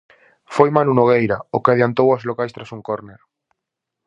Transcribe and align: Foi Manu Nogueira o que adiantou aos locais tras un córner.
Foi 0.55 0.69
Manu 0.75 0.93
Nogueira 0.97 1.37
o 1.55 1.61
que 1.63 1.71
adiantou 1.71 2.07
aos 2.11 2.23
locais 2.29 2.53
tras 2.55 2.73
un 2.75 2.81
córner. 2.89 3.21